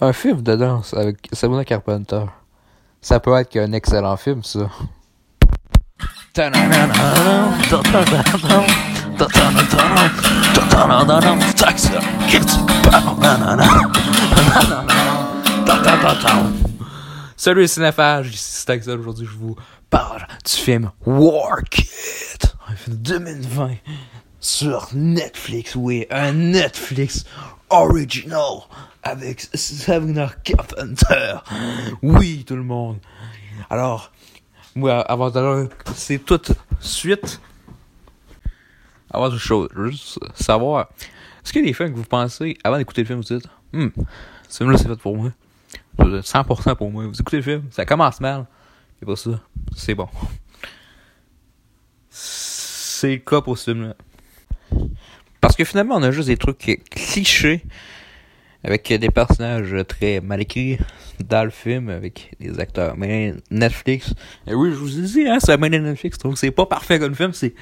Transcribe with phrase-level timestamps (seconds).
[0.00, 2.24] Un film de danse avec Sabrina Carpenter.
[3.00, 4.70] Ça peut être qu'un excellent film, ça.
[17.36, 19.00] Salut les ici Staxel.
[19.00, 19.56] Aujourd'hui, je vous
[19.90, 21.88] parle du film War Kid,
[22.68, 23.70] un film de 2020
[24.38, 25.74] sur Netflix.
[25.74, 27.24] Oui, un Netflix
[27.70, 28.60] original
[29.08, 31.36] avec Sabrina Carpenter.
[32.02, 32.98] Oui, tout le monde.
[33.70, 34.12] Alors,
[34.74, 37.40] moi, avant d'aller, c'est toute suite.
[39.10, 40.90] Avant toute chose, juste savoir,
[41.42, 43.48] est-ce qu'il y a des films que vous pensez, avant d'écouter le film, vous dites,
[43.72, 43.88] hmm,
[44.48, 45.32] ce film-là, c'est fait pour moi.
[45.98, 47.06] 100% pour moi.
[47.06, 48.46] Vous écoutez le film, ça commence mal.
[49.00, 49.40] Et pour ça,
[49.74, 50.08] c'est bon.
[52.10, 53.96] C'est le cas pour ce film-là.
[55.40, 57.64] Parce que finalement, on a juste des trucs clichés
[58.64, 60.78] avec des personnages très mal écrits
[61.24, 62.96] dans le film, avec des acteurs.
[62.96, 64.14] Mais Netflix,
[64.46, 66.98] et oui, je vous ai dit, hein, la main de Netflix, donc c'est pas parfait
[66.98, 67.54] comme film, c'est.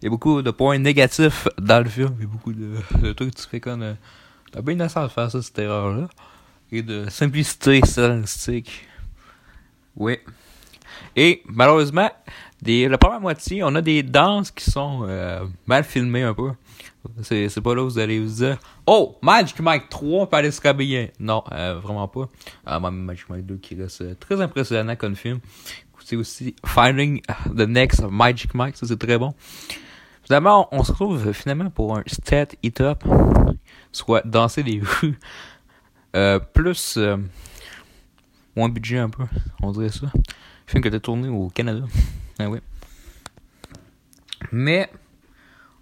[0.00, 3.12] Il y a beaucoup de points négatifs dans le film, il y a beaucoup de,
[3.12, 3.82] trucs tu fais comme.
[3.82, 3.94] Euh,
[4.52, 6.08] T'as bien innocent de faire ça, cette erreur-là.
[6.72, 8.86] Et de simplicité stylistique.
[9.96, 10.18] Oui.
[11.16, 12.10] Et malheureusement,
[12.64, 16.50] la première moitié, on a des danses qui sont euh, mal filmées un peu.
[17.22, 21.10] C'est, pas là où vous allez vous dire Oh, Magic Mike 3 peut aller se.
[21.20, 22.28] Non, euh, vraiment pas.
[22.66, 25.40] Ah, même Magic Mike 2 qui reste euh, très impressionnant comme film.
[26.04, 29.34] C'est aussi Finding the Next Magic Mike, ça c'est très bon.
[30.28, 33.02] Finalement, on se retrouve finalement pour un stat hit up,
[33.92, 35.18] soit danser des rues,
[36.14, 37.16] euh, plus euh,
[38.58, 39.24] moins budget un peu,
[39.62, 40.08] on dirait ça.
[40.66, 41.84] Film que t'as tourné au Canada.
[42.40, 42.58] Ah oui.
[44.50, 44.90] Mais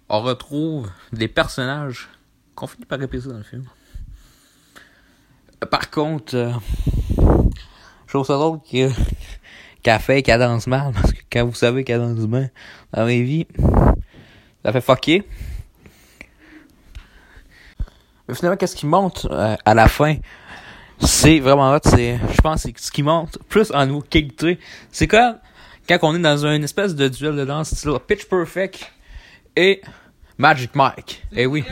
[0.09, 2.07] on retrouve des personnages
[2.55, 3.65] qu'on finit par répéter dans le film.
[5.71, 6.53] Par contre, euh,
[8.05, 8.89] je trouve ça drôle que
[9.81, 12.49] qu'elle fait qu'elle danse mal, parce que quand vous savez qu'elle danse bien
[12.93, 13.47] dans la vie,
[14.63, 15.27] ça fait fucker.
[18.27, 20.17] Mais finalement, qu'est-ce qui monte euh, à la fin?
[20.99, 24.59] C'est vraiment hot, c'est, je pense, c'est ce qui monte plus en nous qualité.
[24.91, 25.37] C'est comme
[25.87, 28.91] quand on est dans une espèce de duel de danse style Pitch Perfect
[29.55, 29.81] et
[30.37, 31.23] Magic Mike.
[31.31, 31.63] Eh oui.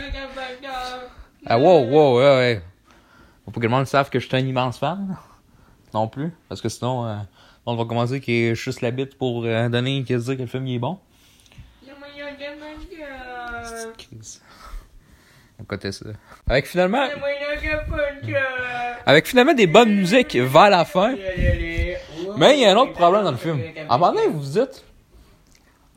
[1.45, 2.61] Ah, wow, wow, ouais, ouais.
[3.45, 5.17] Faut pas que le monde sache que je suis un immense fan.
[5.93, 6.31] Non plus.
[6.49, 7.15] Parce que sinon, euh,
[7.65, 10.65] on va commencer est juste la bite pour euh, donner, qu'est-ce dire que le film
[10.67, 10.99] il est bon.
[15.91, 16.05] Ça.
[16.47, 17.07] Avec finalement.
[19.05, 21.15] Avec finalement des bonnes musiques vers la fin.
[22.37, 23.61] Mais il y a un autre problème dans le film.
[23.89, 24.83] À un moment donné, vous vous dites.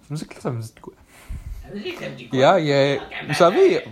[0.03, 0.95] Cette musique-là, ça me dit quoi?
[2.33, 3.01] Yeah, yeah.
[3.27, 3.85] Vous savez,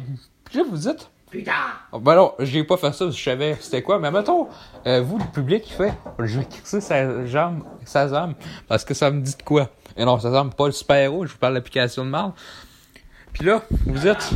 [0.54, 1.10] là, vous dites.
[1.30, 1.52] Putain!
[1.92, 3.98] Ben non, j'ai pas fait ça, je savais c'était quoi.
[3.98, 4.48] Mais mettons,
[4.86, 5.92] euh, vous, le public, qui fait.
[6.20, 8.34] Je vais crisser sa jambe, sa jambe,
[8.68, 9.68] parce que ça me dit de quoi?
[9.96, 12.30] Et non, ça semble pas le super-héros, je vous parle de l'application de mal.
[13.32, 14.30] Puis là, vous êtes.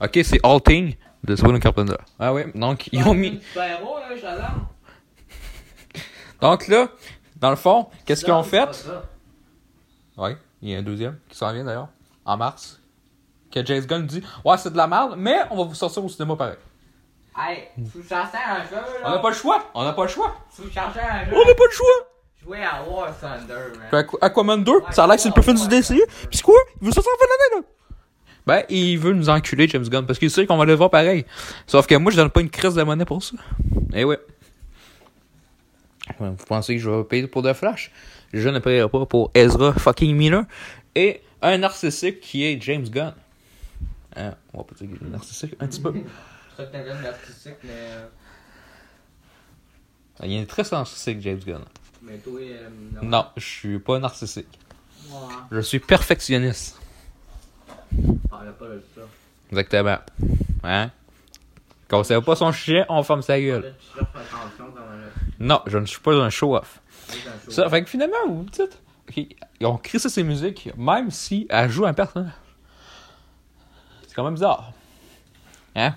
[0.00, 1.96] Ok, c'est All Thing de Sabrina Carpenter.
[2.18, 3.40] Ah ouais, donc ils ont mis.
[3.54, 3.78] Là,
[4.20, 4.44] j'adore.
[6.40, 6.88] Donc là,
[7.36, 8.68] dans le fond, qu'est-ce qu'ils ont fait?
[10.18, 11.88] Ouais, il y a un deuxième qui s'en vient d'ailleurs,
[12.26, 12.80] en mars.
[13.50, 16.08] Que James Gunn dit Ouais, c'est de la merde, mais on va vous sortir au
[16.10, 16.56] cinéma pareil.
[17.38, 19.06] Hey, tu cherchais un jeu, là.
[19.06, 20.34] On n'a pas le choix, on n'a pas le choix.
[20.58, 21.00] Un jeu.
[21.32, 21.86] On n'a pas le choix.
[22.42, 24.06] Jouer à War Thunder, man.
[24.20, 26.02] Aquaman 2, ça a l'air que c'est le plus fun du DCU.
[26.30, 26.54] Pis c'est quoi?
[26.80, 27.75] Il veut sortir en fin d'année là.
[28.46, 31.24] Ben, il veut nous enculer, James Gunn, parce qu'il sait qu'on va le voir pareil.
[31.66, 33.34] Sauf que moi, je donne pas une crise de monnaie pour ça.
[33.92, 34.20] Eh ouais.
[36.20, 37.90] Vous pensez que je vais payer pour The Flash?
[38.32, 40.44] Je ne paierai pas pour Ezra fucking Miller
[40.94, 43.14] et un narcissique qui est James Gunn.
[44.14, 45.92] Hein, on va pas dire qu'il est narcissique, un petit peu.
[46.56, 47.70] C'est ça que t'as un artistique, mais.
[47.72, 48.06] euh,
[50.24, 51.62] Il est très narcissique, James Gunn.
[52.02, 52.68] Mais toi, euh,
[53.02, 54.58] Non, je suis pas narcissique.
[55.10, 55.16] Ouais.
[55.50, 56.80] Je suis perfectionniste.
[58.30, 59.02] Parle pas de ça.
[59.50, 59.98] Exactement.
[60.64, 60.90] Hein?
[61.88, 63.74] Quand on sait pas son chien, on ferme sa gueule.
[65.38, 66.80] Non, je ne suis pas un show-off.
[67.48, 68.78] Ça, fait que finalement, vous me dites,
[69.08, 69.16] ok,
[69.60, 72.32] ils ont créé ça, ces musiques, même si elle joue un personnage.
[74.08, 74.72] C'est quand même bizarre.
[75.76, 75.94] Hein?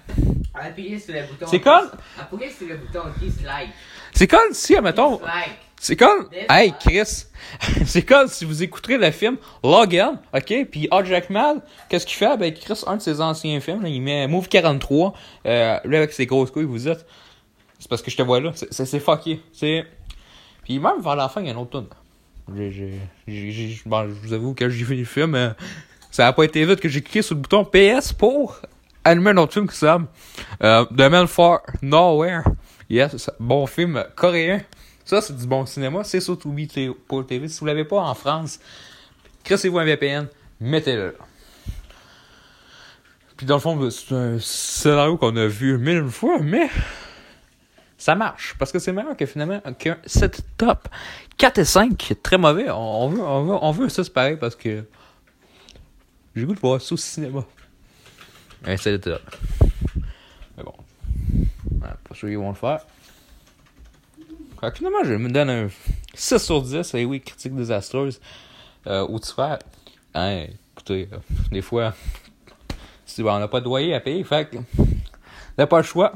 [0.53, 1.47] Appuyez sur le bouton.
[1.47, 1.89] C'est comme-
[2.19, 3.69] Appuyez sur le bouton dislike.
[4.13, 5.57] C'est comme si, admettons, Dislike.
[5.79, 6.73] C'est comme, hey.
[6.79, 7.25] Chris,
[7.85, 12.37] c'est comme si vous écouterez le film Logan, ok, puis Hugh Jackman, qu'est-ce qu'il fait?
[12.37, 15.13] Ben, Chris, un de ses anciens films, là, il met Move 43,
[15.45, 17.05] euh, lui avec ses grosses couilles, vous dites,
[17.79, 19.85] c'est parce que je te vois là, c'est- fucké, c'est...
[20.63, 21.87] Puis même vers la fin, il y a une autre tune.
[23.85, 25.49] Bon, je vous avoue que j'ai fini le film, euh,
[26.11, 28.59] ça a pas été vite que j'ai cliqué sur le bouton PS pour
[29.03, 30.07] allumer un autre film qui s'appelle
[30.63, 32.41] euh, The Man for Nowhere.
[32.89, 34.61] Yes, bon film coréen.
[35.09, 36.03] Ça, c'est du bon cinéma.
[36.03, 36.67] C'est sur Tubi
[37.07, 37.47] pour TV.
[37.47, 38.59] Si vous l'avez pas en France,
[39.43, 40.27] crissez-vous un VPN,
[40.59, 41.17] mettez-le.
[43.35, 46.69] Puis dans le fond, c'est un scénario qu'on a vu mille fois, mais
[47.97, 48.53] ça marche.
[48.59, 50.87] Parce que c'est meilleur que finalement qu'un 7 top.
[51.39, 52.69] 4 et 5, très mauvais.
[52.69, 54.85] On, veut, on, veut, on veut ça, c'est pareil, parce que
[56.35, 57.43] j'ai goût de voir ça au cinéma.
[58.63, 59.21] Un 7 top.
[60.55, 60.75] Mais bon.
[61.81, 62.81] Pas sûr qu'ils vont le faire.
[64.59, 65.69] Fait je me donne un
[66.13, 66.93] 6 sur 10.
[66.95, 68.19] Et oui, critique désastreuse.
[68.87, 69.57] Euh, ou tu fais.
[70.13, 71.17] Hein, écoutez, euh,
[71.51, 71.93] des fois,
[73.19, 74.57] on n'a pas de loyer à payer, fait que.
[75.57, 76.13] n'a pas le choix.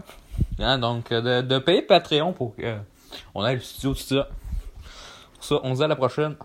[0.60, 4.28] Hein, donc, de, de payer Patreon pour qu'on ait le studio, tout ça.
[5.36, 6.36] Pour ça, on se dit à la prochaine.